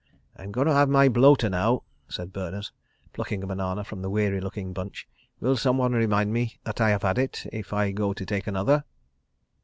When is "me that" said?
6.33-6.81